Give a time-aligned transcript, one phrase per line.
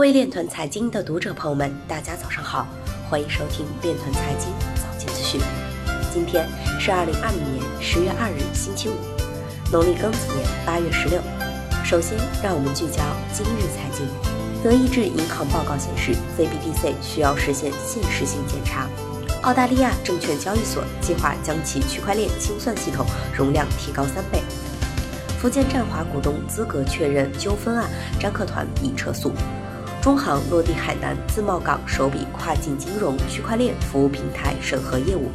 [0.00, 2.66] 各位链团财经的读者朋友们，大家早上好，
[3.10, 5.38] 欢迎收听链团财经早间资讯。
[6.10, 6.48] 今天
[6.80, 8.94] 是二零二零年十月二日，星期五，
[9.70, 11.20] 农历庚子年八月十六。
[11.84, 14.08] 首先，让我们聚焦今日财经。
[14.64, 18.88] 德意志银行报告显示，CBDC 需要实现现实性检查。
[19.42, 23.04] 澳大利亚证券交易所计划将其区块链清算系统
[23.36, 24.40] 容量提高三倍。
[25.38, 29.30] 福建占华股东资格确认纠纷案，张克团已撤诉。
[30.00, 35.30] 中行落地海南自贸港首笔跨境金融区块链服务平台审核业务。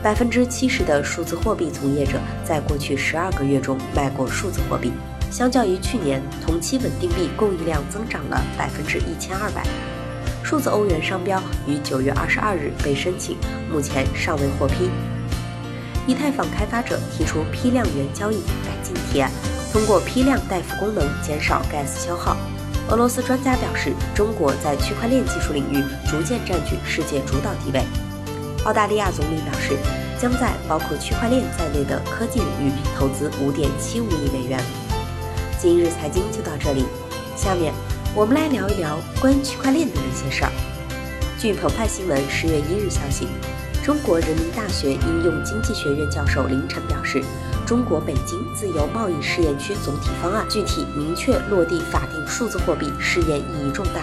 [0.00, 4.92] 百分之七十的数字货币从业者在过去十二个月中卖过数字货币，
[5.32, 9.66] 相较于去年同期，稳定币供应量增长了百分之一千二百。
[10.44, 13.36] 数字欧元商标于九月二十二日被申请，
[13.68, 14.90] 目前尚未获批。
[16.06, 19.28] 以太坊开发者提出批量元交易改进提案，
[19.72, 22.36] 通过批量代付功能减少 gas 消耗。
[22.88, 27.82] 俄罗斯专家表示，中国在区块链技术领域逐渐占据世界主导地位。
[28.64, 29.76] 澳大利亚总理表示，
[30.20, 34.60] 将在包括区块链在内的科技领域投资5.75亿美元。
[35.58, 36.84] 今日财经就到这里，
[37.36, 37.72] 下面
[38.14, 40.52] 我们来聊一聊关于区块链的那些事儿。
[41.38, 43.26] 据澎湃新闻十月一日消息，
[43.82, 47.22] 中国人民大学应用经济学院教授林晨表示。
[47.64, 54.02] 中国北京自由贸易试验区总体方案具体明确落地法定数字货币试验意义重大。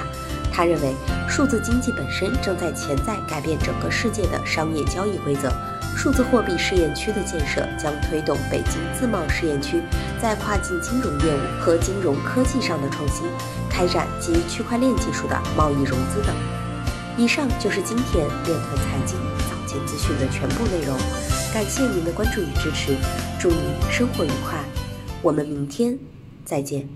[0.51, 0.95] 他认为，
[1.27, 5.51] 数字经济本身正在潜在改变整个世界的商业交易规则。
[5.95, 9.83] 数字货币试验区的建设将推动北京自贸试验区
[10.19, 13.27] 在跨境金融业务和金融科技上的创新，
[13.69, 16.33] 开展基于区块链技术的贸易融资等。
[17.17, 19.17] 以上就是今天链团财经
[19.85, 20.97] 资讯的全部内容。
[21.53, 22.95] 感谢您的关注与支持，
[23.39, 23.59] 祝您
[23.91, 24.63] 生活愉快，
[25.21, 25.95] 我们明天
[26.43, 26.89] 再见。